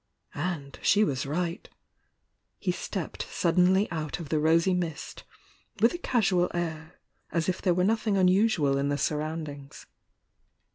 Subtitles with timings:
[0.33, 1.69] And she was right.
[2.57, 5.25] He stepped suddenly out of the rosy mist
[5.79, 6.99] with a casual air,
[7.31, 9.85] as if there were nothing unusual in the surroundings.